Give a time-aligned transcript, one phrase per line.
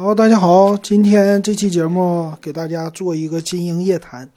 [0.00, 4.30] 好，大家好，今天这期节目给大家做一个金鹰夜谈，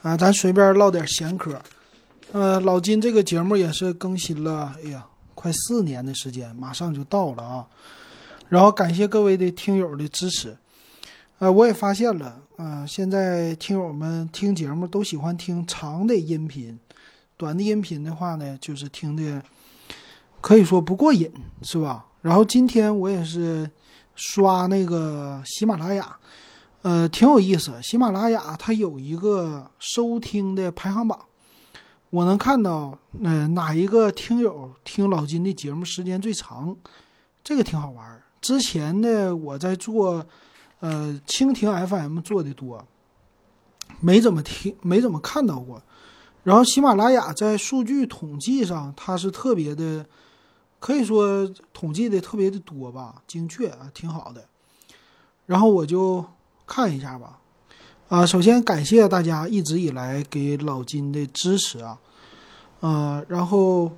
[0.00, 1.60] 啊，咱随便唠点闲嗑。
[2.32, 5.04] 呃，老金这个节目也是更新了，哎呀，
[5.34, 7.66] 快四年的时间，马上就到了啊。
[8.48, 10.56] 然后感谢各位的听友的支持，
[11.38, 16.78] 呃，我也发现了，啊，现在听友们听节目都喜欢听长的音频，
[17.36, 19.42] 短的音频的话呢，就是听的
[20.40, 21.30] 可以说不过瘾，
[21.60, 22.06] 是吧？
[22.22, 23.70] 然后今天我也是
[24.14, 26.16] 刷那个喜马拉雅，
[26.82, 27.72] 呃，挺有意思。
[27.82, 31.18] 喜马拉雅它有一个收听的排行榜，
[32.10, 36.76] 我能看到，呃，哪一个听友听老金的节目时间最长，
[37.42, 38.22] 这个挺好玩。
[38.40, 40.24] 之前呢，我在做，
[40.80, 42.86] 呃，蜻蜓 FM 做的多，
[44.00, 45.82] 没怎么听，没怎么看到过。
[46.42, 50.04] 然后喜马拉雅在数据统计上，它是特别的，
[50.84, 54.44] 可以说统计的特别的多吧，精确啊，挺好的。
[55.46, 56.22] 然后我就
[56.66, 57.38] 看一下吧，
[58.10, 61.98] 啊，首先感谢大家一直以来给老金的支持啊，
[62.80, 63.92] 呃，然后，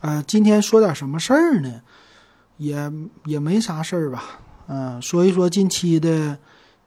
[0.00, 1.82] 呃，今天说点什么事儿呢？
[2.56, 2.90] 也
[3.26, 6.38] 也没啥事儿吧，嗯，说一说近期的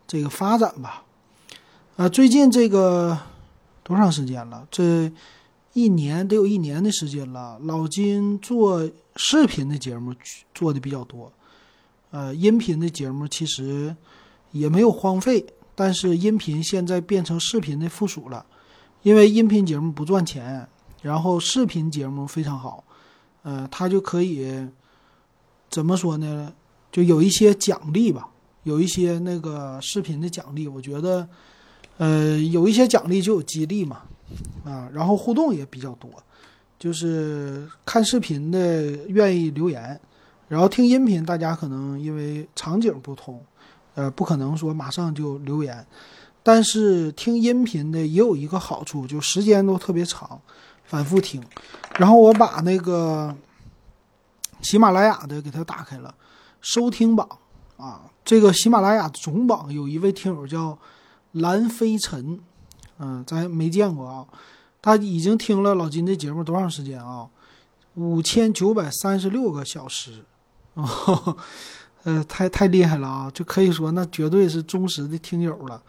[0.08, 1.04] 这个发展吧。
[1.96, 3.16] 啊，最近这个
[3.84, 4.68] 多长时间了？
[4.72, 5.12] 这
[5.74, 7.60] 一年得有一年的时间了。
[7.64, 10.14] 老金做视频的节目
[10.54, 11.32] 做的比较多，
[12.12, 13.96] 呃，音频的节目其实
[14.52, 15.46] 也没有荒废，
[15.76, 18.46] 但是音频现在变成视频的附属了，
[19.04, 20.68] 因为音频节目不赚钱，
[21.02, 22.84] 然后视频节目非常好，
[23.44, 24.68] 呃，他就可以。
[25.72, 26.52] 怎么说呢？
[26.92, 28.28] 就有一些奖励吧，
[28.64, 31.30] 有一些那个视频的奖励，我觉得，
[31.98, 34.02] 呃，有一些奖励就有激励嘛，
[34.64, 36.10] 啊，然后互动也比较多，
[36.78, 40.00] 就是看视频的愿意留言，
[40.48, 43.44] 然后听音频，大家可能因为场景不同，
[43.96, 45.86] 呃，不可能说马上就留言，
[46.44, 50.40] 但是听音频的也有一个好处，就时间都特别长，
[50.86, 51.44] 反复听，
[51.98, 53.36] 然后我把那个。
[54.62, 56.14] 喜马拉雅的给它打开了，
[56.60, 57.26] 收听榜
[57.78, 60.78] 啊，这个喜马拉雅总榜有一位听友叫
[61.32, 62.38] 蓝飞尘，
[63.00, 64.28] 嗯，咱没见过啊，
[64.82, 67.28] 他已经听了老金的节目多长时间啊？
[67.96, 70.24] 五千九百三十六个小时，
[70.76, 71.36] 哦，
[72.04, 75.82] 呃，太太厉害了啊，就可以说那绝对是忠实的听友了。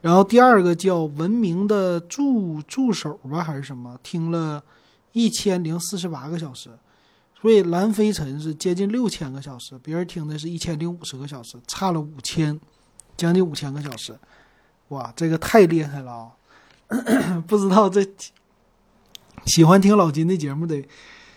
[0.00, 3.98] 然后第二个叫文明的助助手吧，还是什么？
[4.02, 4.62] 听了
[5.12, 6.70] 一千零四十八个小时。
[7.40, 12.58] 所以蓝飞尘是接近六千个小时，别人听的是一千零五十个小时，差了五千，
[13.18, 14.18] 将近五千个小时，
[14.88, 16.30] 哇，这个太厉害了啊！
[17.48, 18.06] 不知道这
[19.46, 20.86] 喜欢听老金的节目得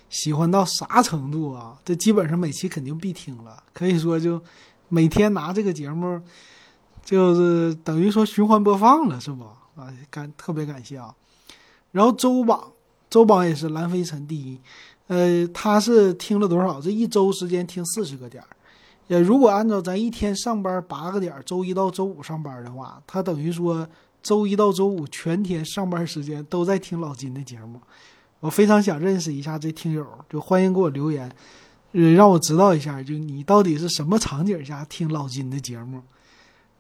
[0.10, 1.80] 喜欢到啥程度啊？
[1.84, 4.42] 这基本上每期肯定必听了，可以说就
[4.90, 6.22] 每天拿这个节目，
[7.04, 9.44] 就是等于说循环播放了，是不？
[9.76, 11.14] 啊，感特别感谢啊！
[11.92, 12.72] 然后周榜，
[13.10, 14.60] 周榜也是蓝飞尘第一。
[15.08, 16.82] 呃，他是听了多少？
[16.82, 18.50] 这一周时间听四十个点儿。
[19.08, 23.88] 也，如果按照咱一天上班八个点，周一到周五上班的话，他等于说
[24.22, 27.80] 周一到周五全天上班时间都在听老金的节目。
[28.40, 31.32] 我非常想认识一下这听友，就欢迎给我留言，
[31.92, 36.02] 让我知道一下，就你到底是什么场景下听老金的节目？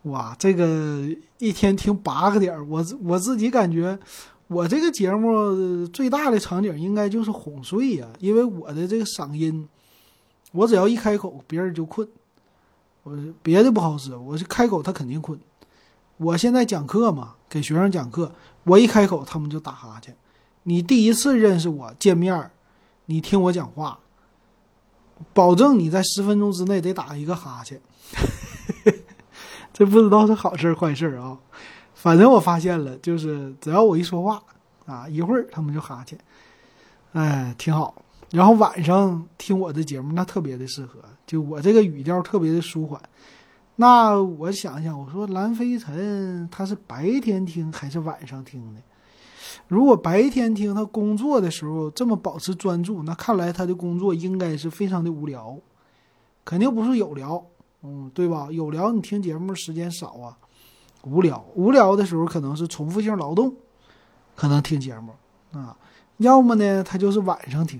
[0.03, 1.03] 哇，这个
[1.39, 3.97] 一天听八个点，我我自己感觉。
[4.49, 9.67] 我这个节目最大的场景应该就是哄睡呀，因为我的这个嗓音，
[10.57, 12.07] 我只要一开口，别人就困。
[13.03, 15.39] 我别的不好使，我是开口他肯定困。
[16.17, 18.31] 我现在讲课嘛，给学生讲课，
[18.63, 20.15] 我一开口他们就打哈欠。
[20.63, 22.49] 你第一次认识我见面，
[23.05, 23.99] 你听我讲话，
[25.31, 27.79] 保证你在十分钟之内得打一个哈欠。
[29.71, 31.37] 这不知道是好事坏事啊。
[31.93, 34.41] 反正我发现了，就是只要我一说话，
[34.87, 36.17] 啊，一会儿他们就哈欠，
[37.13, 37.93] 哎，挺好。
[38.31, 43.01] 然后晚上听我的节目，那特别的适合，就我这个语调特别的舒缓。
[43.75, 48.81] 那我想想，我说蓝飞尘他是白天听还是晚上听的？
[49.67, 55.57] 如果白天听，他工作的时候这么保持专注，那看来他的工作应该是非常的无聊，
[56.43, 57.45] 肯定不是有聊，
[57.83, 58.49] 嗯，对吧？
[58.51, 60.37] 有聊你听节目时间少啊。
[61.03, 63.55] 无聊，无聊的时候可能是重复性劳动，
[64.35, 65.13] 可能听节目
[65.53, 65.77] 啊，
[66.17, 67.79] 要么呢他就是晚上听，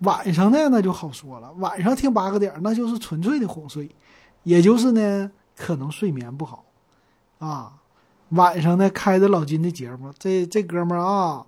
[0.00, 3.90] 晚上呢那就好说了，晚上听八个点那就是纯粹的哄睡，
[4.42, 6.64] 也就是呢可能睡眠不好，
[7.38, 7.72] 啊，
[8.30, 11.46] 晚上呢开着老金的节目，这这哥们儿啊，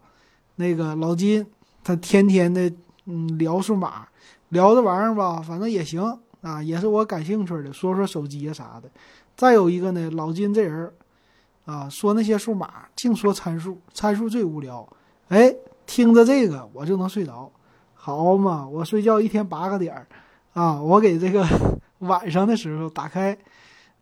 [0.57, 1.47] 那个老金
[1.85, 2.73] 他天天的
[3.05, 4.09] 嗯聊数码，
[4.49, 6.19] 聊这玩意儿吧，反正也行。
[6.41, 8.89] 啊，也是我感兴趣的，说说手机呀啥的。
[9.37, 10.89] 再有一个呢，老金这人
[11.65, 14.89] 啊，说那些数码，净说参数，参数最无聊。
[15.31, 15.53] 哎，
[15.85, 17.51] 听着这个我就能睡着，
[18.09, 20.07] 好嘛，我睡觉一天八个点儿
[20.55, 21.47] 啊，我给这个
[22.01, 23.37] 晚上的时候打开，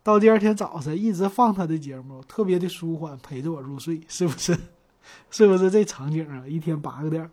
[0.01, 4.57] 到第二天早晨一直放他的节目，特别的舒缓，陪着我入睡，是不是？
[5.29, 6.47] 是不是这场景啊？
[6.47, 7.29] 一天八个点儿。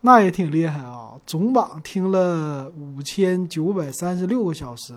[0.00, 1.12] 那也挺厉害啊！
[1.26, 4.94] 总榜听了五千九百三十六个小时，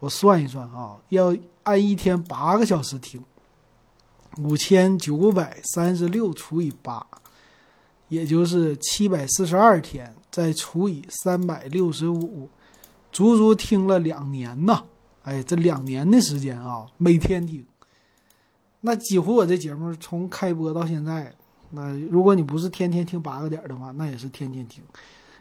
[0.00, 1.32] 我算一算啊，要
[1.62, 3.22] 按一天八个小时听，
[4.38, 7.06] 五千九百三十六除以八，
[8.08, 12.48] 也就是七百四十二天，再除以三百六十五，
[13.10, 14.84] 足足听了两年呐！
[15.24, 17.66] 哎，这两年的时间啊，每天听，
[18.80, 21.34] 那几乎我这节目从开播到现在。
[21.70, 24.84] 那如果你不是天天听八个点的话，那也是天天听，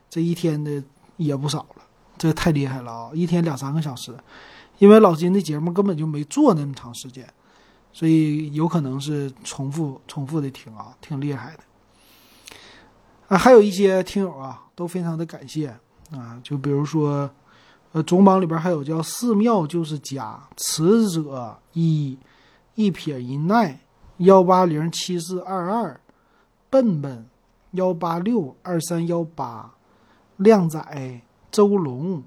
[0.09, 0.83] 这一天的
[1.18, 1.83] 也不少了，
[2.18, 3.11] 这太厉害了啊！
[3.13, 4.11] 一天两三个小时，
[4.79, 7.27] 因为老金的节目根本就没做那么长时间，
[7.94, 11.59] 所以有可能是重复重复的听啊，挺厉害的。
[13.27, 15.68] 啊，还有一些听友啊，都非常的感谢
[16.12, 17.30] 啊，就比如说，
[17.92, 22.18] 呃，总榜里边还有叫寺庙就是家，慈者一
[22.75, 23.77] 一撇一捺
[24.18, 26.00] 幺八零七四二二。
[26.68, 27.25] 笨笨，
[27.72, 29.74] 幺八六二三幺八，
[30.36, 32.21] 靓仔，周龙，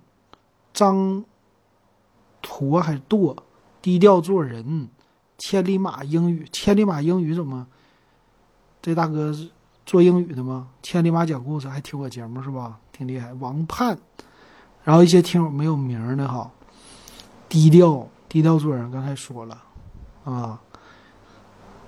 [0.73, 1.23] 张
[2.41, 3.37] 驼还是舵，
[3.83, 4.89] 低调做人，
[5.37, 7.67] 千里马英语，千里马英语怎么？
[8.81, 9.51] 这大哥是
[9.88, 10.69] 做英语的吗？
[10.82, 12.79] 千里马讲故事还听我节目是吧？
[12.93, 13.32] 挺厉害。
[13.32, 13.96] 王盼，
[14.85, 16.50] 然后一些听友没有名的哈，
[17.49, 19.62] 低调低调做人，刚才说了
[20.25, 20.61] 啊，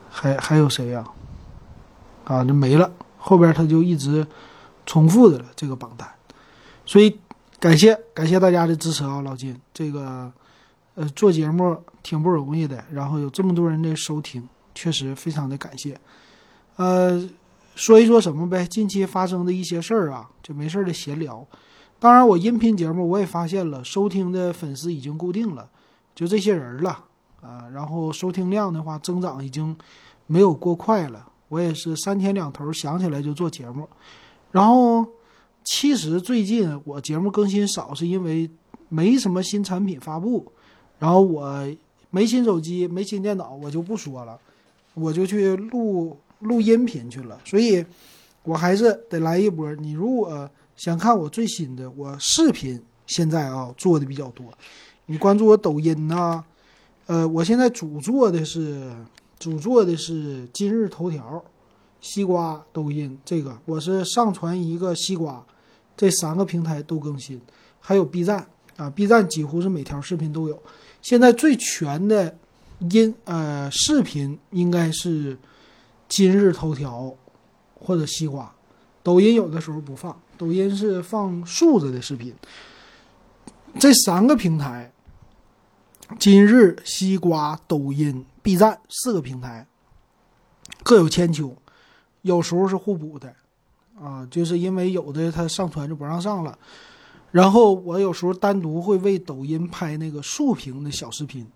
[0.08, 1.04] 还还有谁呀？
[2.24, 2.90] 啊，就没了。
[3.18, 4.26] 后边他就一直
[4.86, 6.08] 重复的了这个榜单，
[6.86, 7.20] 所以
[7.58, 10.32] 感谢感谢大家的支持啊，老金，这个
[10.94, 16.00] 呃做节目挺不容易的，然后有这么多人的收听，确实非常的感谢。
[16.76, 17.28] 呃，
[17.80, 18.66] 说一说什么呗？
[18.66, 21.46] 近期发生的一些事儿啊，就没事儿的闲聊。
[21.98, 25.66] 当然，我音频节目我也发现了，收听的粉丝已经固定了，
[26.14, 27.06] 就这些人了
[27.40, 27.64] 啊。
[27.72, 29.74] 然后收听量的话，增长已经
[30.26, 31.26] 没有过快了。
[31.48, 33.88] 我也是三天两头想起来就做节目，
[34.50, 35.06] 然后
[35.64, 38.50] 其实最近我节目更新少，是因为
[38.90, 40.52] 没什么新产品发布，
[40.98, 41.66] 然后我
[42.10, 44.38] 没新手机没新电脑，我就不说了，
[44.92, 47.84] 我就去录录音频去了，所以
[48.42, 49.74] 我还是得来一波。
[49.76, 54.52] 你如果想看我最新的，我视频现在啊做的比较多，
[55.06, 56.42] 你关注我抖音呐，
[57.06, 58.92] 呃，我现在主做的是。
[59.40, 61.42] 主做的是今日头条、
[62.02, 65.42] 西瓜、抖音，这个我是上传一个西瓜，
[65.96, 67.40] 这三个平台都更新，
[67.80, 68.46] 还有 B 站
[68.76, 70.62] 啊，B 站几乎是每条视频都有。
[71.00, 72.36] 现在最全的
[72.90, 75.34] 音呃视频应该是
[76.10, 77.14] 今日头条
[77.72, 78.52] 或者西瓜，
[79.00, 82.34] 抖音有的时候不放，抖音是放竖着的视频。
[83.78, 84.92] 这三个平台，
[86.18, 88.26] 今日、西瓜、抖音。
[88.42, 89.66] B 站四个平台
[90.82, 91.54] 各有千秋，
[92.22, 93.32] 有时候是互补的，
[94.00, 96.58] 啊，就是因为有的它上传就不让上了，
[97.30, 101.46] 然后我有时候单独会为抖音拍那个竖屏的小视频，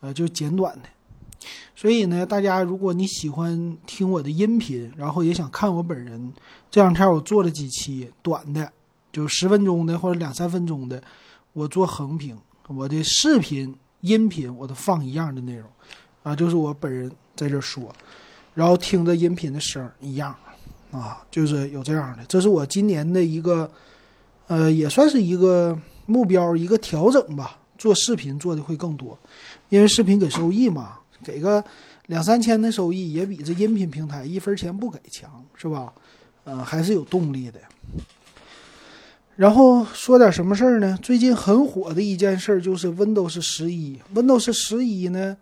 [0.00, 0.88] 呃，就简短的。
[1.74, 6.32] 所以呢，大家如果你喜欢听我的音频，然后也想看我本人，
[6.70, 8.72] 这两天我做了几期短的，
[9.12, 11.02] 就十分钟的或者两三分钟的，
[11.52, 12.36] 我做横屏，
[12.66, 15.68] 我的视频、音频我都放一样的内容。
[16.24, 17.94] 啊，就是我本人在这说，
[18.54, 20.34] 然后听着音频的声一样，
[20.90, 22.24] 啊，就是有这样的。
[22.26, 23.70] 这是我今年的一个，
[24.48, 27.56] 呃，也算是一个目标，一个调整吧。
[27.78, 29.16] 做视频做的会更多，
[29.68, 31.62] 因为视频给收益嘛，给个
[32.06, 35.92] 两三千的收益，也比这音频平台一分钱不给强，是吧？
[36.44, 37.60] 嗯，还是有动力的。
[39.36, 40.98] 然后说点什么事儿呢？
[41.02, 45.36] 最近很火的一件事就是 Windows 十一，Windows 十一呢。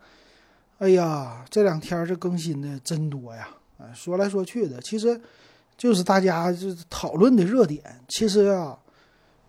[0.78, 3.48] 哎呀，这两天这更新的真多呀！
[3.78, 5.18] 哎，说来说去的，其实
[5.78, 7.82] 就是大家就讨论的热点。
[8.08, 8.76] 其实啊，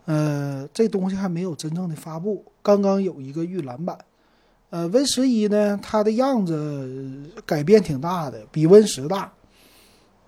[0.05, 3.97] 呃，这东西还没有真正的发布，刚刚有一个预览版。
[4.69, 9.31] 呃，Win 十一呢，它的样子改变挺大的，比 Win 十大。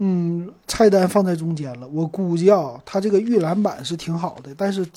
[0.01, 1.87] 嗯，菜单放在中间了。
[1.89, 4.87] 我估计啊，它这个预览版是挺好的，但是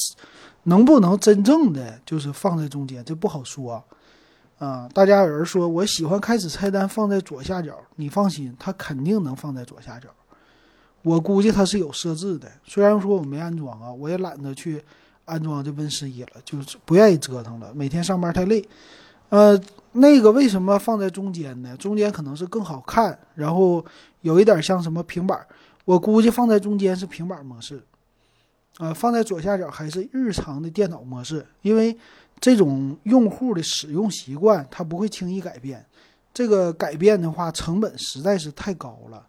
[0.63, 3.83] 能不能真正的就是放在中间，这不好说。
[4.59, 10.09] 啊，大家有人说我喜欢开始菜单放在左下角，你放心，它肯定能放在左下角。
[11.03, 14.81] 我估计它是有设置的，虽然说我没安装啊，我也懒得去
[15.25, 18.65] 安装这 Win 十一了，就是不愿意折腾了，每天上班太累。
[19.33, 19.59] 呃，
[19.93, 21.75] 那个为什么放在中间呢？
[21.79, 23.83] 中间可能是更好看，然后
[24.21, 25.41] 有一点像什么平板，
[25.87, 27.83] 我估计放在中间是平板模式，
[28.77, 31.97] 啊，放在左下角还是日常的电脑模式，因为
[32.41, 35.83] 这种用户的使用习惯他不会轻易改变，
[36.35, 39.27] 这个改变的话成本实在是太高了，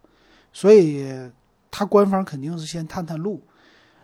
[0.52, 1.08] 所以
[1.70, 3.40] 他官方肯定是先探探路。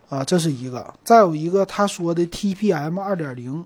[0.09, 3.64] 啊，这是一个，再有一个他说的 TPM 二点零，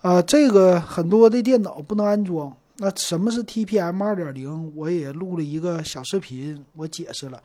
[0.00, 2.54] 啊，这个很多的电脑不能安装。
[2.76, 4.72] 那什么是 TPM 二点零？
[4.76, 7.42] 我也录了一个小视频，我解释了，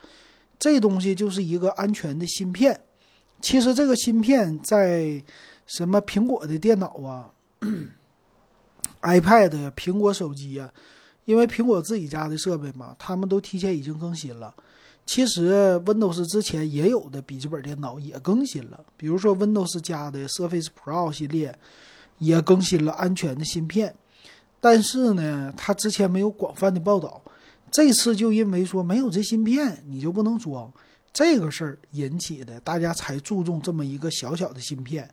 [0.59, 2.79] 这东西就是一个安全的芯片。
[3.41, 5.21] 其实这个芯片在
[5.65, 7.31] 什么苹果的电脑啊、
[9.01, 10.71] iPad、苹果手机啊，
[11.25, 14.53] 因为苹果自己家的设备嘛，他们都提前已经更新了。
[15.05, 21.57] 其实 Windows 之前也有的笔记本电脑也更新了，比如说 Windows 加的 Surface Pro 系列
[22.17, 23.93] 也更新了安全的芯片，
[24.59, 27.21] 但是呢，它之前没有广泛的报道，
[27.71, 30.71] 这次就因为说没有这芯片，你就不能装
[31.11, 35.09] 这个事儿引起的，大家才注重这么一个小小的芯片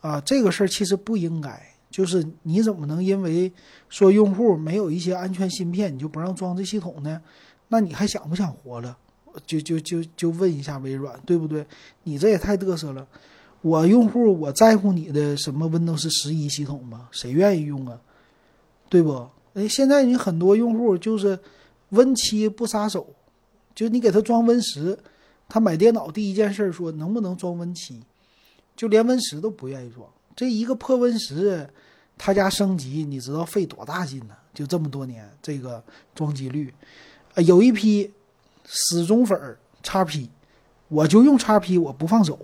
[0.00, 1.60] 啊，这个事儿其实不应该，
[1.90, 3.52] 就是你怎么能因为
[3.88, 7.20] 说用户没有一些安全芯片，你就不让装这系统呢？
[7.68, 8.96] 那你还想不想活了？
[9.46, 11.64] 就就就就问一下微软，对不对？
[12.02, 13.06] 你这也太嘚瑟了。
[13.60, 17.08] 我用户我在乎你的什么 Windows 十一系统吗？
[17.10, 18.00] 谁愿意用啊？
[18.88, 19.28] 对不？
[19.54, 21.38] 哎，现在你很多用户就是
[21.90, 23.06] Win 七不撒手，
[23.74, 24.98] 就你给他装 Win 十，
[25.48, 28.00] 他买电脑第一件事说能不能装 Win 七，
[28.76, 30.08] 就连 Win 十都不愿意装。
[30.36, 31.68] 这一个破 Win 十，
[32.16, 34.34] 他家升级你知道费多大劲呢？
[34.54, 35.82] 就这么多年这个
[36.14, 36.72] 装机率。
[37.36, 38.10] 有一批
[38.64, 40.28] 死忠粉儿叉 P，
[40.88, 42.38] 我就用 XP，我不放手，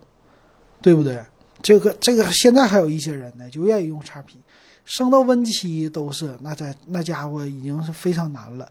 [0.84, 1.18] 对不对？
[1.62, 4.36] 这个这个现在还有一些人呢，就愿意用叉 P，
[4.84, 8.70] 升到 Win 七都是那在那家伙已经是非常难了。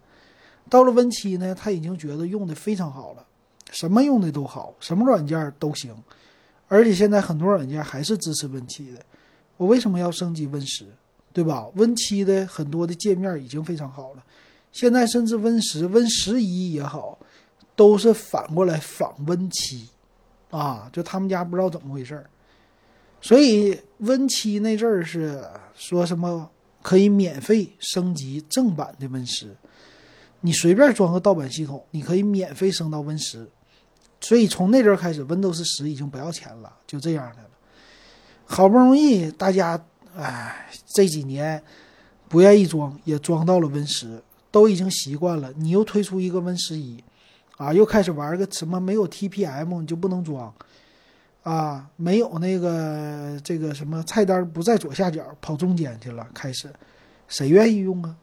[0.70, 3.26] 到了 Win 七呢，他已经觉得用的非常好了，
[3.72, 5.92] 什么用的都好，什么软件都行，
[6.68, 9.04] 而且现在很多软件还是支持 Win 七的。
[9.58, 10.86] 我为什么要升级 Win 十？
[11.34, 14.24] 对吧？Win 七的很多的界面已经非常好了。
[14.72, 17.18] 现在甚至 Win 十、Win 十一也好，
[17.76, 19.90] 都是反过来仿 Win 七，
[20.58, 22.30] 啊，就他们家不知道怎么回事儿。
[23.20, 25.44] 所以 Win 七那阵儿是
[25.74, 26.50] 说什么
[26.82, 29.56] 可以免费升级正版的 Win 十，
[30.42, 33.50] 你随便装个盗版系统，你可以免费升到 Win 十。
[34.22, 37.50] 所以从那阵儿开始，Windows 十已经不要钱了，就这样的了。
[38.46, 39.84] 好不容易大家
[40.16, 41.64] 哎这几年
[42.30, 44.22] 不愿意装，也装到了 Win 十。
[44.52, 47.04] 都已经习惯了，你又推出一个 Win 十一，
[47.64, 50.54] 啊，又开始玩个什么没有 TPM 你就不能装，
[51.44, 56.70] 啊，没有那个这个什么菜单不在左下角跑中间去了，开始，
[57.28, 58.16] 谁愿意用啊？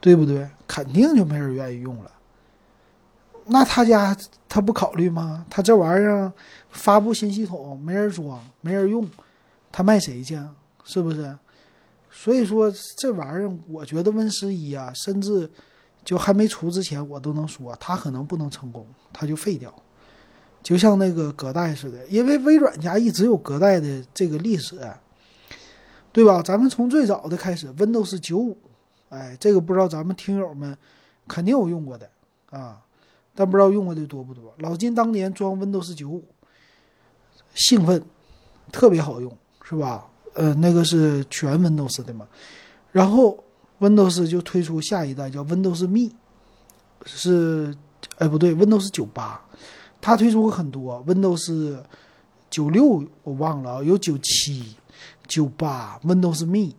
[0.00, 0.48] 对不对？
[0.66, 2.12] 肯定就没人愿意用了。
[3.46, 4.14] 那他家
[4.48, 5.46] 他不考虑吗？
[5.48, 6.30] 他这玩意儿
[6.68, 9.08] 发布新系统没人装没人用，
[9.72, 10.38] 他卖谁去？
[10.84, 11.36] 是不是？
[12.10, 15.50] 所以说这玩意儿，我觉得 Win 十一啊，甚至
[16.04, 19.74] 就还没出之前，我都能说它可能不能成功，它就废掉，
[20.62, 22.06] 就像那个隔代似的。
[22.06, 24.78] 因为微软家一直有隔代的这个历史，
[26.12, 26.42] 对吧？
[26.42, 28.56] 咱们从最早的开始，Windows 九五，
[29.10, 30.76] 哎，这个不知道咱们听友们
[31.26, 32.08] 肯定有用过的
[32.50, 32.80] 啊，
[33.34, 34.54] 但不知道用过的多不多。
[34.58, 36.24] 老金当年装 Windows 九五，
[37.54, 38.02] 兴奋，
[38.72, 40.06] 特别好用，是吧？
[40.34, 42.26] 呃，那个是全 Windows 的嘛，
[42.92, 43.42] 然后
[43.80, 46.10] Windows 就推出下一代叫 Windows Me，
[47.04, 47.74] 是，
[48.18, 49.40] 哎不对，Windows 九八，
[50.00, 51.78] 它推出过很多 Windows
[52.50, 54.76] 九六我忘了啊，有九七、
[55.26, 56.74] 九八 Windows Me，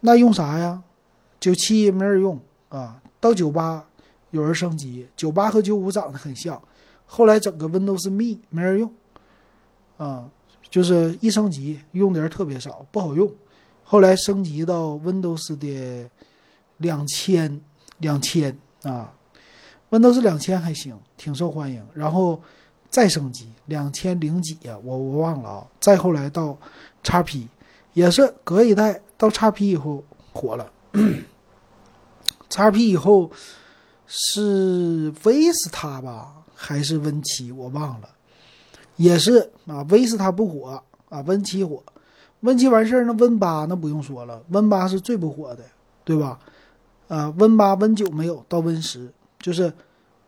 [0.00, 0.82] 那用啥呀？
[1.40, 3.84] 九七没人用啊，到九八
[4.30, 6.62] 有人升级，九八和九五长得很像，
[7.04, 8.92] 后来整个 Windows Me 没人用，
[9.96, 10.30] 啊。
[10.68, 13.32] 就是一升级用的人特别少，不好用。
[13.88, 16.10] 后来升级到 Windows 的
[16.78, 17.60] 两千，
[17.98, 19.14] 两千啊
[19.90, 21.86] ，Windows 两千还行，挺受欢迎。
[21.94, 22.42] 然后
[22.90, 25.66] 再升级两千零几呀，我我忘了啊。
[25.78, 26.58] 再后来到
[27.04, 27.48] x P，
[27.92, 30.02] 也是隔一代到 x P 以后
[30.32, 30.72] 火了。
[32.48, 33.30] x P 以后
[34.08, 37.52] 是 Vista 吧，还是 Win 七？
[37.52, 38.08] 我忘了。
[38.96, 41.84] 也是啊，Vista 不火啊，Win 七火
[42.40, 45.64] ，Win 七完事儿，那 Win 八那不用说了，Win 八是最不火的，
[46.04, 46.38] 对吧？
[47.08, 49.72] 啊，Win 八、Win 九没有，到 Win 十就是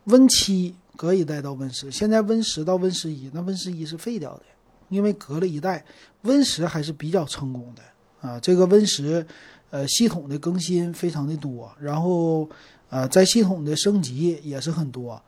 [0.04, 4.42] Win 七隔一代到 Win 十，现在 Win 十到 Win 十一，那 Win 十一是废掉的
[4.88, 5.84] 因为隔了一代
[6.22, 8.40] ，Win 十还是比较成功的啊。
[8.40, 9.26] 这个 Win 十，
[9.70, 12.48] 呃，系统的更新非常的多，然后
[12.88, 15.20] 呃，在系统的升级也是很多，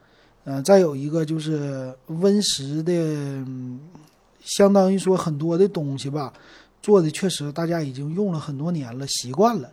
[0.44, 3.44] 呃，再有一个就是 Win 十的，
[4.40, 6.32] 相当于说很多的东西吧，
[6.82, 9.70] 做的确实大家已经用了很多年了，习惯了。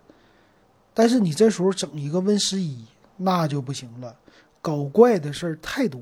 [0.94, 2.86] 但是你这时候整一个 Win 十一，
[3.18, 4.16] 那就不行了，
[4.62, 6.00] 搞怪的事儿太多。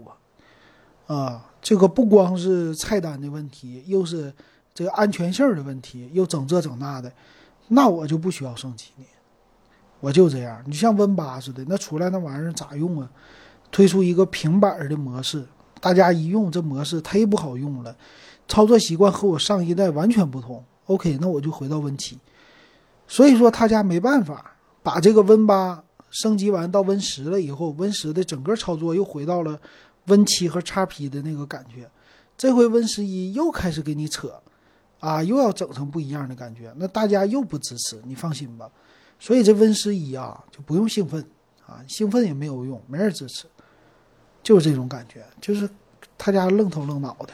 [1.08, 4.34] 啊，这个不光是菜单的问题，又是
[4.74, 7.12] 这个安全性的问题，又整这整那的，
[7.68, 9.06] 那我就不需要升级呢，
[10.00, 10.64] 我就这样。
[10.66, 13.08] 你像 Win 八似的，那出来那玩意儿咋用啊？
[13.72, 15.46] 推出一个平板的模式，
[15.80, 17.96] 大家一用这模式忒不好用了，
[18.48, 20.64] 操作习惯和我上一代完全不同。
[20.86, 22.20] OK，那我就回到 Win 七。
[23.08, 29.60] 所以说他家没办法把这个 Win 八升级完到 Win 十了以后，Win 十的整个操作又回到了。
[30.08, 31.90] Win 七和 x P 的那个感觉，
[32.38, 34.40] 这回 Win 十一又开始给你扯，
[35.00, 38.70] 啊，又要整成不一样的感觉，那大家又不支持，你放心吧。
[39.20, 41.26] 所以这 Win 十一啊，就不用兴奋
[41.66, 43.48] 啊，兴奋也没有用，没人支持，
[44.44, 45.68] 就是这种感觉，就是
[46.20, 47.34] 他家愣头愣脑的，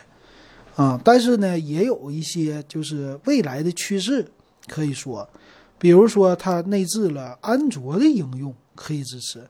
[0.81, 4.27] 啊，但是呢，也有一些就是未来的趋势
[4.67, 5.29] 可以说，
[5.77, 9.47] 比如说它内置了安卓的应用可以支持，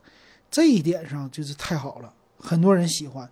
[0.50, 2.14] 这一点上就是太好了。
[2.38, 3.30] 很多人喜欢，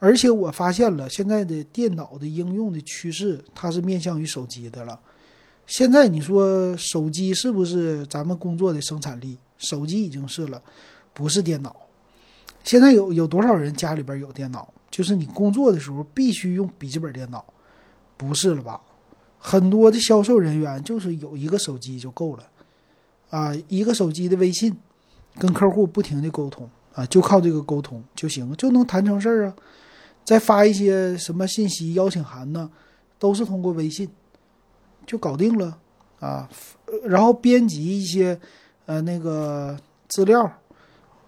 [0.00, 4.98] 而且我发现了现在的电脑的应用的趋势，它是面向于手机的了。
[5.64, 9.38] 现在你说手机是不是咱们工作的生产力？
[9.58, 10.60] 手机已经是了，
[11.14, 11.76] 不是电脑。
[12.64, 14.74] 现在有有多少人家里边有电脑？
[14.98, 17.44] 就是你工作的时候必须用笔记本电脑，
[18.16, 18.80] 不是了吧？
[19.38, 22.42] 很多的销售人员就是有一个手机就够了，
[23.30, 24.76] 啊，一个手机的微信，
[25.38, 26.68] 跟客户不停的沟通。
[26.94, 29.54] 啊，就靠这个沟通就行，就能谈成事儿啊。
[30.24, 32.68] 再发一些什么信息、邀请函呢，
[33.20, 34.08] 都是通过微信
[35.06, 35.78] 就搞定了
[36.18, 36.50] 啊。
[37.04, 38.36] 然后编辑一些
[38.86, 39.78] 呃那个
[40.08, 40.52] 资料，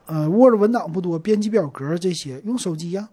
[0.07, 3.09] 呃，Word 文档不多，编辑表格这些用手机呀，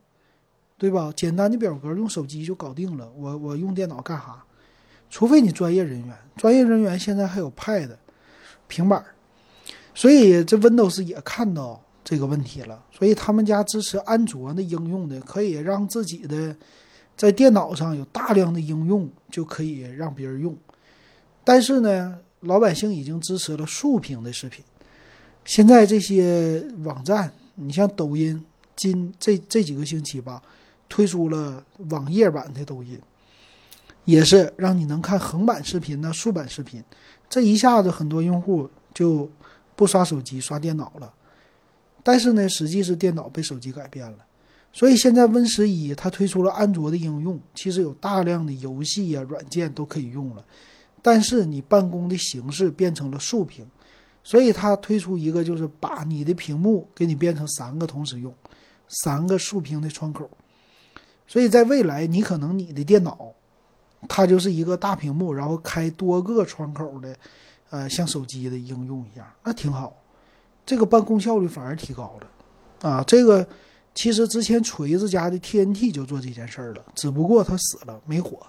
[0.78, 1.12] 对吧？
[1.16, 3.10] 简单的表格用手机就搞定了。
[3.16, 4.44] 我我用电脑干啥？
[5.10, 7.90] 除非你专业人员，专业人员现在还有 Pad
[8.68, 9.04] 平板，
[9.96, 11.82] 所以这 Windows 也看到。
[12.10, 16.56] 这个问题了，所以他们家支持安卓的应用的，可以让自己的
[17.18, 20.56] 在电脑上有大量的应用，就可以让别人用。
[21.44, 24.64] 但是呢，老百姓已经支持了竖屏的视频。
[25.44, 28.42] 现在这些网站，你像抖音，
[28.78, 30.42] 今这这几个星期吧，
[30.90, 33.00] 推出了网页版的抖音，
[34.06, 36.84] 也是让你能看横版视频呢，竖版视频。
[37.30, 39.30] 这一下子，很多用户就
[39.76, 41.14] 不刷手机，刷电脑了。
[42.04, 44.18] 但是呢，实际是电脑被手机改变了，
[44.72, 50.46] 所以现在 Win 十一它推出了安卓的应用，其实有大量的游戏呀、软件都可以用了。
[51.02, 53.66] 但是你办公的形式变成了竖屏，
[54.24, 58.34] 所以它推出一个就是把你的屏幕给你变成三个同时用，
[58.88, 60.30] 三个竖屏的窗口。
[61.28, 63.34] 所以在未来，你可能你的电脑
[64.08, 67.16] 它就是一个大屏幕，然后开多个窗口的，
[67.70, 69.96] 呃，像手机的应用一样，那挺好。
[70.66, 73.48] 这个办公效率反而提高了，啊，这个
[73.96, 78.46] 其实之前锤子家的 TNT 就做这件事儿了，只不过它死了没火，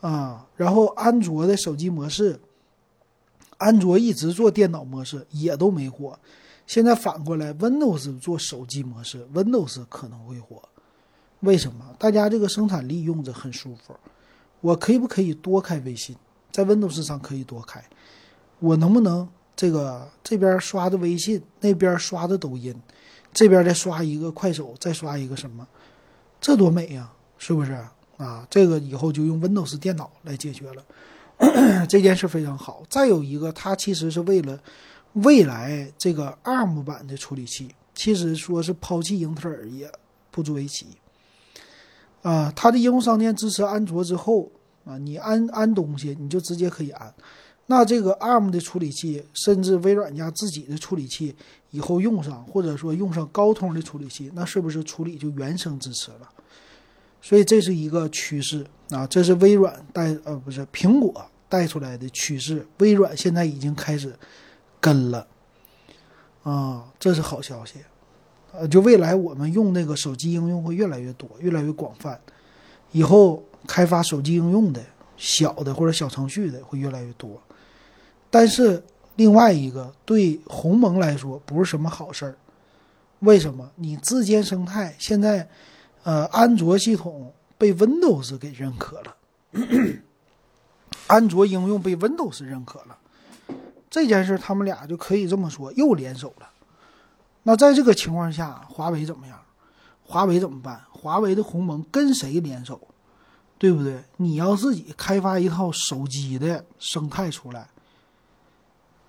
[0.00, 2.40] 啊，然后安卓的手机模式，
[3.58, 6.18] 安卓一直做电脑模式也都没火，
[6.66, 10.62] 现在反过来 Windows 做手机模式，Windows 可能会火，
[11.42, 11.94] 为什么？
[11.98, 13.94] 大家这个生产力用着很舒服，
[14.60, 16.16] 我可以不可以多开微信，
[16.50, 17.84] 在 Windows 上可以多开，
[18.58, 19.28] 我能不能？
[19.54, 22.74] 这个这边刷的微信，那边刷的抖音，
[23.32, 25.66] 这边再刷一个快手，再刷一个什么，
[26.40, 27.76] 这多美呀，是不是
[28.16, 28.46] 啊？
[28.48, 32.82] 这个以后就用 Windows 电脑来解决了， 这件事非常好。
[32.88, 34.58] 再有一个，它其实是为了
[35.12, 39.90] 未来这个 ARM 版的处理器，其实说是抛弃英特尔也
[40.30, 40.86] 不足为奇
[42.22, 42.52] 啊。
[42.56, 44.50] 它的应用商店支持安卓之后
[44.84, 47.12] 啊，你安安东西，你就直接可以安。
[47.66, 51.34] 那这个 ARM 的处理器，甚至微软家自己的处理器，
[51.70, 56.28] 以后用上，或者说用上高通的处理器，那是不是处理就原生支持了？
[57.22, 64.12] 所以这是一个趋势啊，这是微软带呃不是苹果带出来的趋势，微软现在已经开始
[64.80, 65.26] 跟了
[66.42, 67.74] 啊，这是好消息。
[68.52, 72.20] 呃，就未来我们用那个手机应用会越来越多，越来越广泛，
[72.90, 74.84] 以后开发手机应用的
[75.16, 77.40] 小的或者小程序的会越来越多。
[78.30, 78.82] 但是
[79.16, 82.34] 另外一个对鸿蒙来说不是什么好事儿，
[83.20, 83.70] 为什么？
[83.76, 85.48] 你自建生态现在，
[86.02, 89.16] 呃，安卓系统被 Windows 给认可了，
[91.06, 92.98] 安卓应用被 Windows 认可了，
[93.88, 96.48] 这件事他们俩就可以这么说，又联手了。
[97.42, 99.38] 那在这个情况下，华为怎么样？
[100.04, 100.80] 华为怎么办？
[100.90, 102.80] 华为的鸿蒙跟谁联手？
[103.58, 104.04] 对不对？
[104.16, 107.68] 你要自己开发一套手机的生态出来，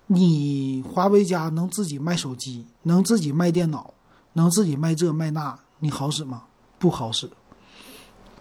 [0.06, 3.92] 你华为家能自己卖手机，能自己卖电脑，
[4.34, 6.44] 能自己卖这卖那，你好使吗？
[6.78, 7.28] 不好使。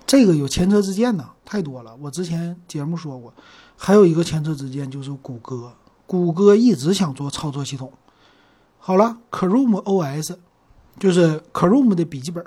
[0.05, 1.95] 这个有前车之鉴呢，太多了。
[1.95, 3.33] 我之前节目说过，
[3.75, 5.73] 还有一个前车之鉴就是谷歌，
[6.05, 7.91] 谷歌一直想做操作系统。
[8.85, 10.35] 好了，Chrome OS
[10.99, 12.45] 就是 Chrome 的笔记本，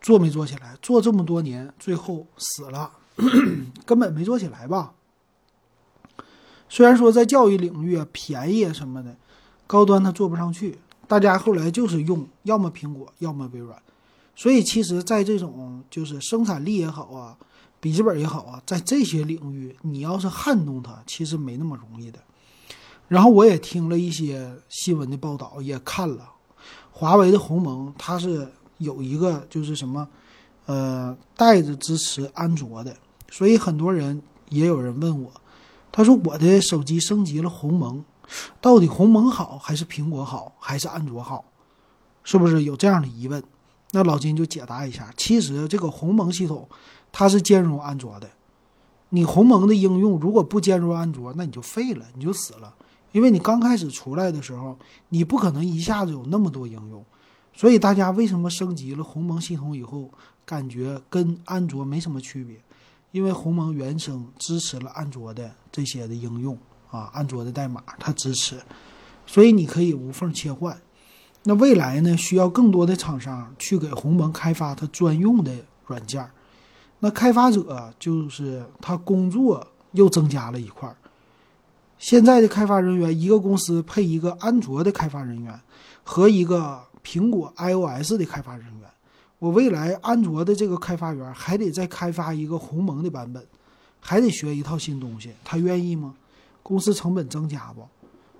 [0.00, 0.76] 做没做起来？
[0.80, 2.92] 做这么多年，最后死了，
[3.84, 4.92] 根本没做起来吧？
[6.68, 9.16] 虽然说在教育领域啊便宜什么的，
[9.66, 13.76] 高端它做不上去，大家后来就是用要么苹果，要么微软。
[14.36, 17.36] 所以其实，在这种就是生产力也好啊，
[17.80, 22.20] 笔记本也好啊，在这些领域，你要是撼动它，其实没那么容易的。
[23.10, 26.30] 然后我也听了一些新闻的报道，也看了
[26.92, 30.06] 华为的鸿蒙，它是有一个就是什么，
[30.66, 32.94] 呃，带着支持安卓的，
[33.28, 35.32] 所以很多人也有人问我，
[35.90, 38.04] 他说我的手机升级了鸿蒙，
[38.60, 41.44] 到底鸿蒙好还是苹果好还是安卓好？
[42.22, 43.42] 是不是有这样的疑问？
[43.90, 46.68] 那老金就解答一下，其实这个鸿蒙系统
[47.10, 48.30] 它是兼容安卓的，
[49.08, 52.72] 你鸿蒙的应用如果不兼容安卓，那你就废了，你就死了。
[53.12, 57.04] 因为你刚开始出来的时候，你不可能一下子有那么多应用，
[57.52, 60.10] 所以大家为什么升级了鸿蒙系统以后，
[60.44, 62.56] 感觉跟安卓没什么区别？
[63.12, 66.56] 因为鸿蒙原生支持了安卓的这些的应用
[66.90, 68.60] 啊，安卓的代码它支持，
[69.26, 70.80] 所以你可以无缝切换。
[71.42, 75.52] 那未来呢，需要更多的厂商去给鸿蒙开发它专用的
[75.86, 76.24] 软件，
[77.00, 80.94] 那开发者就是他工作又增加了一块。
[82.00, 85.60] 现在的开发人员，一个公司配一个安卓的开发人员
[86.02, 88.88] 和一个苹果 iOS 的开发人员。
[89.38, 93.46] 我未来安卓的这个开发员还得再开发一个鸿蒙的版本，
[94.00, 96.14] 还得学一套新东西，他愿意吗？
[96.62, 97.86] 公司成本增加不？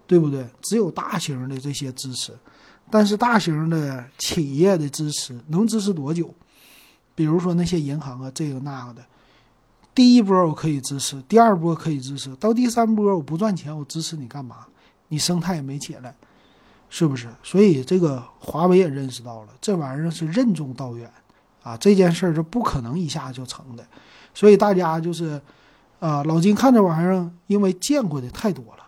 [0.07, 0.47] 对不对？
[0.63, 2.33] 只有大型的这些支持，
[2.91, 6.35] 但是大型的企业的支持能支持多久？
[7.15, 9.05] 比如说那些银行啊，这个那个的。
[10.01, 14.67] 第一波我可以支持，第二波可以支持，到第三波我不赚钱，我支持你干嘛？
[15.09, 16.15] 你生态也没起来，
[16.89, 17.29] 是不是？
[17.43, 21.13] 所以这个华为也认识到了，这玩意儿是任重道远
[21.63, 23.85] 啊，这件事儿是不可能一下就成的。
[24.33, 25.39] 所以大家就是，
[25.99, 28.85] 啊，老金看这玩意儿，因为见过的太多了，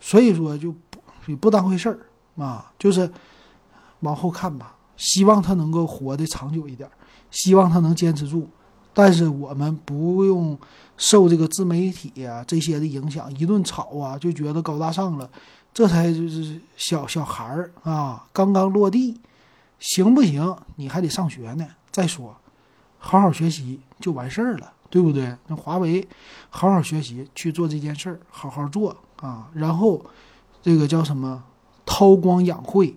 [0.00, 1.98] 所以说就不也不当回事儿
[2.42, 3.12] 啊，就是
[4.00, 6.88] 往后看吧，希望他能够活得长久一点，
[7.30, 8.48] 希望他能坚持住。
[8.94, 10.58] 但是我们不用
[10.96, 15.30] 受这个自媒体啊这些的影响，一顿炒啊就觉得高大上了，
[15.72, 19.20] 这才就是小小孩儿啊，刚刚落地，
[19.78, 20.56] 行不行？
[20.76, 21.66] 你还得上学呢。
[21.90, 22.36] 再说，
[22.98, 25.36] 好好学习就完事儿了，对不对？
[25.46, 26.06] 那华为
[26.50, 30.04] 好好学习去做这件事儿，好好做啊，然后
[30.62, 31.42] 这个叫什么？
[31.84, 32.94] 韬光养晦，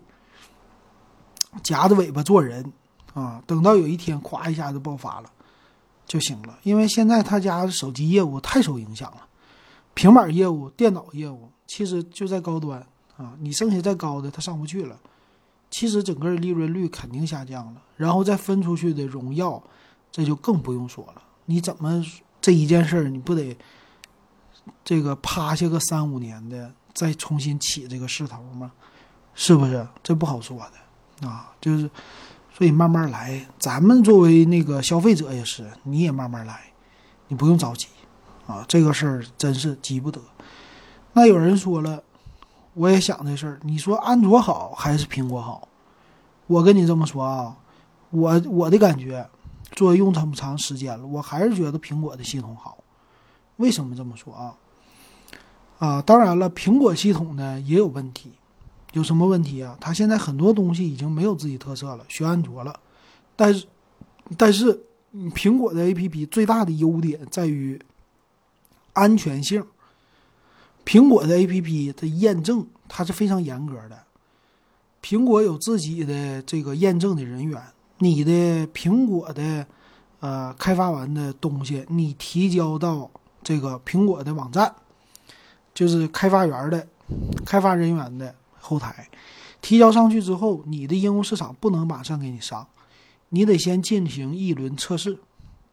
[1.64, 2.72] 夹着尾巴做人
[3.14, 5.30] 啊，等到有一天咵一下就爆发了。
[6.06, 9.26] 就行了，因为现在他家的手机业务太受影响了，
[9.94, 12.80] 平板业务、电脑业务其实就在高端
[13.18, 15.00] 啊，你剩下再高的他上不去了，
[15.72, 19.62] 其实整个利润率肯定下降了，然后再分出去的荣耀，
[20.12, 21.22] 这就更不用说了。
[21.46, 22.04] 你怎么
[22.40, 23.58] 这一件事儿你不得
[24.84, 28.72] 这个趴下个三五年的，再重新起这个势头吗？
[29.34, 29.88] 是不是？
[30.04, 31.90] 这不好说的啊，就是。
[32.58, 36.72] 所以慢慢来，咱们作为那个消费者也是，你也慢慢来，
[37.28, 37.88] 你不用着急，
[38.48, 40.22] 啊，这个事儿真是急不得。
[41.12, 42.02] 那有人说了，
[42.74, 45.68] 我也想这事儿，你说安卓好还是苹果好？
[46.48, 47.58] 我跟你这么说啊，
[48.12, 49.30] 我我的感觉，
[49.72, 52.78] 作用这么长时间了，我还是觉得苹果的系统好。
[53.58, 54.56] 为什么这么说啊？
[55.80, 58.32] 啊，当然了，苹果系统呢也有问题。
[58.96, 59.78] 有什么问题啊？
[59.82, 62.80] 它现在很多东西已经没有自己特色了，学安卓了。
[63.36, 63.68] 但是，
[64.38, 64.82] 但是
[65.34, 67.78] 苹果的 APP 最大的优点在于
[68.94, 69.62] 安全性。
[70.86, 74.02] 苹果的 APP 的验证它是非常严格的，
[75.04, 77.62] 苹果有自己的这个验证的人员。
[77.98, 79.68] 你的苹果的
[80.22, 83.12] 呃开发完的东西，你提交到
[83.44, 84.74] 这个苹果的网站，
[85.74, 86.88] 就是开发员的
[87.46, 88.34] 开发人员的。
[88.66, 89.08] 后台
[89.62, 92.68] 提交上去之后，你的应用市场不能马上给你上，
[93.30, 95.18] 你得先进行一轮测试，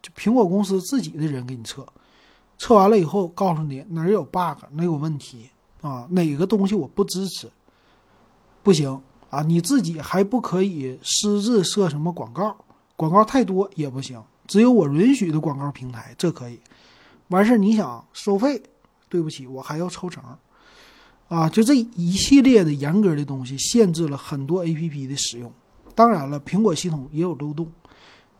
[0.01, 1.85] 就苹果公司自己的人给你测，
[2.57, 5.49] 测完了以后告诉你哪儿有 bug，哪有问题
[5.81, 7.49] 啊，哪个东西我不支持，
[8.61, 12.55] 不行啊，你自己还不可以私自设什么广告，
[12.95, 16.59] 广告太多也不行，只有我允许的广告平台这可以。
[17.29, 18.61] 完事儿你想收费，
[19.09, 20.23] 对不起，我还要抽成，
[21.33, 25.51] 啊，就这一系列的严格的东西限制了很多 A P P 的使用。
[25.95, 27.71] 当然了，苹果系统也有漏洞，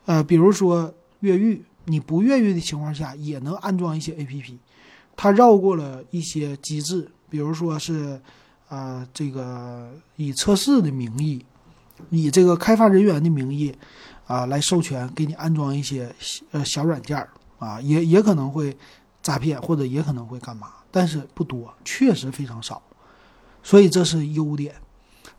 [0.05, 4.59] 呃，比如说越狱，你不越狱的情况下也能安装一些 A P P，
[5.15, 8.21] 它绕过了一些机制，比如说是，
[8.69, 11.43] 呃，这个以测试的名义，
[12.11, 13.73] 以这个开发人员的名义，
[14.27, 16.13] 啊，来授权给你安装一些
[16.51, 17.27] 呃小软件儿，
[17.57, 18.77] 啊，也也可能会
[19.23, 22.79] 诈骗，或者也可能会干嘛，但是不多，确实非常少，
[23.63, 24.75] 所以这是优点。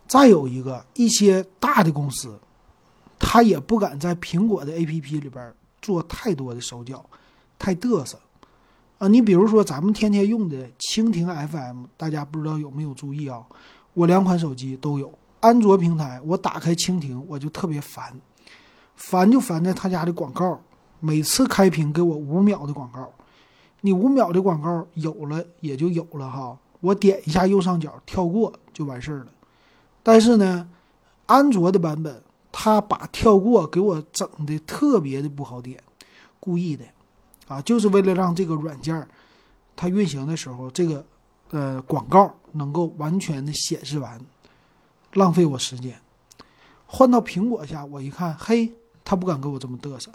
[0.08, 2.36] 再有一个，一些大的公司，
[3.20, 7.08] 他也不敢在苹果的 APP 里边做太多的手脚，
[7.56, 8.18] 太嘚瑟
[8.98, 9.06] 啊！
[9.06, 13.40] 你比如说咱们天天用的蜻蜓 FM，大家不知道有没有注意啊？
[13.92, 18.12] 我两款手机都有安卓平台，我打开蜻蜓我就特别烦，
[18.96, 20.60] 烦就烦在他家的广告，
[20.98, 23.08] 每次开屏给我五秒的广告，
[23.84, 29.26] 你五秒的广告有了也就有了哈，我点一下右上角跳过就完事儿了。
[30.02, 30.66] 但是呢，
[31.26, 35.78] 安卓的版本它把跳过给我整的特别的不好点，
[36.40, 36.86] 故意的，
[37.46, 39.06] 啊，就是为了让这个软件
[39.76, 41.04] 它运行的时候，这个
[41.50, 44.18] 呃广告能够完全的显示完，
[45.12, 45.94] 浪费我时间。
[46.86, 48.72] 换到苹果下，我一看，嘿，
[49.04, 50.10] 他不敢给我这么嘚瑟。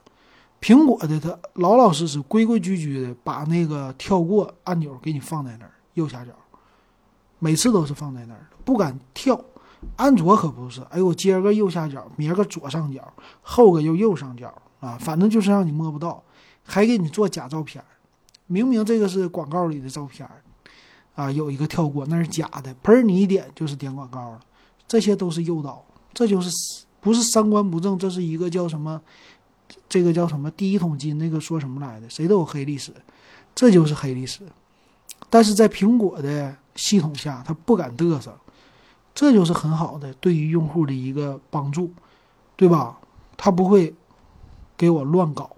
[0.61, 6.31] 苹果的它老老实实、规规矩矩的把那个跳过按钮给你放在那儿右下角，
[7.39, 9.39] 每次都是放在那儿，不敢跳。
[9.95, 13.01] 安卓可不是，哎呦，今儿个右下角，明儿个左上角，
[13.41, 16.21] 后个又右上角啊，反正就是让你摸不到，
[16.65, 17.81] 还给你做假照片
[18.47, 20.27] 明明这个是广告里的照片
[21.15, 24.39] 啊，有一个跳过，那是假的，砰你一点就是点广告了，
[24.85, 25.81] 这些都是诱导，
[26.13, 26.49] 这就是
[26.99, 29.01] 不是三观不正，这是一个叫什么，
[29.89, 32.93] 这个叫什么第一桶金那个说什么来的，谁都有黑历史，
[33.53, 34.43] 这就是黑历史，
[35.29, 38.37] 但是在苹果的系统下，他不敢嘚瑟。
[39.15, 41.91] 这就是很好的对于用户的一个帮助，
[42.55, 42.97] 对吧？
[43.35, 43.93] 他不会
[44.77, 45.57] 给我乱搞，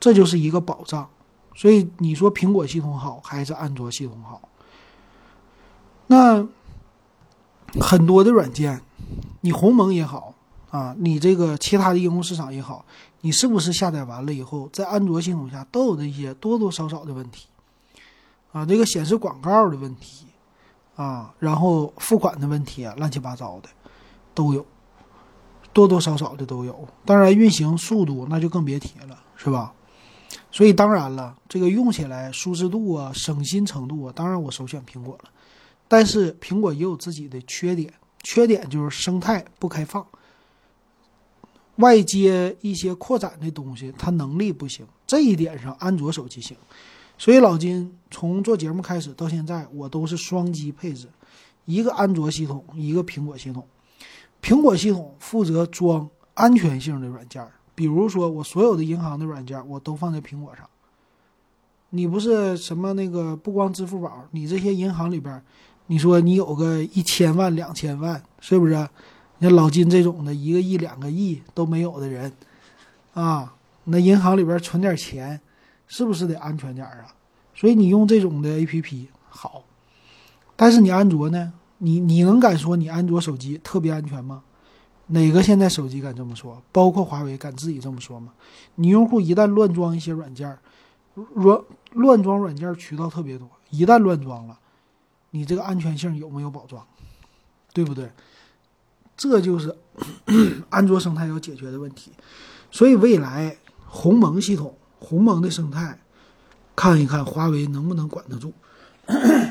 [0.00, 1.06] 这就是一个保障。
[1.54, 4.48] 所以你说苹果系统好还是安卓系统好？
[6.06, 6.46] 那
[7.80, 8.80] 很多的软件，
[9.42, 10.34] 你鸿蒙也好
[10.70, 12.84] 啊，你这个其他的应用市场也好，
[13.20, 17.46] 你是不是下载完了以后，在安卓系统下都有这些多多少少的问题
[18.52, 18.64] 啊？
[18.66, 20.26] 这个显示广告的问题。
[20.96, 23.68] 啊，然后付款的问题啊，乱七八糟的
[24.32, 24.64] 都有，
[25.70, 26.88] 多多少少的都有。
[27.04, 29.74] 当然，运行速度那就更别提了，是吧？
[30.50, 35.28] 所以当然了，这个用起来舒适度啊、省心程度啊，当然我首选苹果了。
[35.86, 40.06] 但是苹果也有自己的缺点，缺点就是生态不开放，
[41.76, 44.86] 外接一些扩展的东西，它能力不行。
[45.06, 46.56] 这一点上，安卓手机行。
[47.18, 51.08] 所以老金从做节目开始到现在，我都是双机配置，
[51.64, 53.66] 一个安卓系统，一个苹果系统。
[54.42, 60.68] 苹果系统负责装安全性的软件，比如说我所有的银行的软件我都放在苹果上。
[61.90, 65.42] 你不是什么那个不光支付宝，你这些银行里边，
[65.86, 68.88] 你说你有个一千万、两千万，是不是？
[69.40, 72.32] 像老金这种的一个亿、两个亿都没有的人，
[73.14, 75.40] 啊，那银行里边存点钱。
[75.88, 77.14] 是不是得安全点儿啊？
[77.54, 79.62] 所以你用这种的 A P P 好，
[80.56, 81.52] 但是你安卓呢？
[81.78, 84.42] 你你能敢说你安卓手机特别安全吗？
[85.06, 86.60] 哪个现在手机敢这么说？
[86.72, 88.32] 包括华为敢自己这么说吗？
[88.74, 90.58] 你用户一旦乱装一些软件，
[91.34, 91.60] 乱
[91.92, 94.58] 乱装软件渠道特别多，一旦乱装了，
[95.30, 96.84] 你这个安全性有没有保障？
[97.72, 98.10] 对不对？
[99.16, 99.74] 这就是
[100.70, 102.12] 安卓生态要解决的问题。
[102.70, 104.76] 所以未来鸿蒙系统。
[104.98, 106.00] 鸿蒙的生态，
[106.74, 108.52] 看一看华为能不能管得住。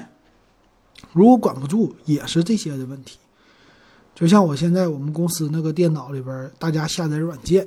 [1.13, 3.19] 如果管不住，也是这些的问题。
[4.15, 7.65] 就像我现在我们公司那个电脑里边，大家下载软件，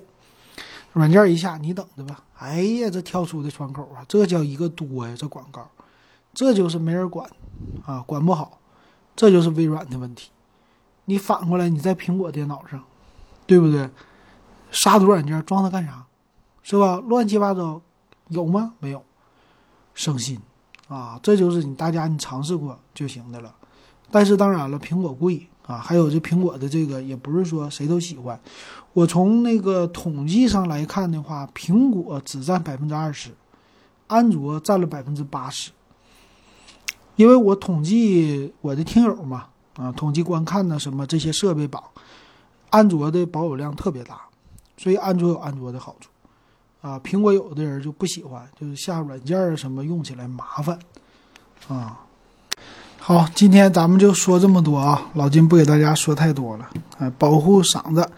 [0.92, 2.22] 软件一下你等着吧。
[2.36, 5.14] 哎呀，这跳出的窗口啊，这叫一个多呀！
[5.16, 5.70] 这广告，
[6.34, 7.30] 这就是没人管
[7.86, 8.60] 啊，管不好，
[9.16, 10.30] 这就是微软的问题。
[11.08, 12.84] 你反过来，你在苹果电脑上，
[13.46, 13.88] 对不对？
[14.70, 16.04] 杀毒软件装它干啥？
[16.62, 17.02] 是吧？
[17.06, 17.80] 乱七八糟，
[18.28, 18.74] 有吗？
[18.78, 19.02] 没有，
[19.94, 20.38] 省心
[20.86, 21.18] 啊！
[21.22, 23.54] 这就是你大家你尝试过就行的了。
[24.10, 25.78] 但是当然了，苹果贵啊。
[25.78, 28.38] 还有这苹果的这个也不是说谁都喜欢。
[28.92, 33.30] 我从那个统计上来看的话，苹果只占百分之二十，
[34.08, 35.70] 安卓占了百分之八十。
[37.16, 39.46] 因为我统计我的听友嘛，
[39.78, 41.80] 啊，统计观看呢什么这些设备榜，
[42.70, 44.20] 安卓的保有量特别大，
[44.76, 46.10] 所以安卓有安卓的好处，
[46.80, 50.76] 啊，苹果有的人就不喜欢，就是下软件啊什么用起来麻烦，
[51.68, 52.00] 啊，
[52.98, 58.10] 好，今天咱们就说这么多啊，老金不给大家说太多了，啊，保护嗓子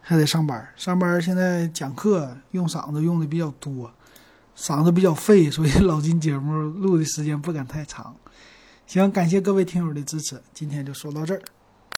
[0.00, 3.88] 还得上班，上班现在讲课用嗓子用的比较多，
[4.56, 8.16] 嗓子比较废，所以老金节目录的时间不敢太长。
[8.88, 11.42] 行，感谢各位听友的支持，今天就说到这儿。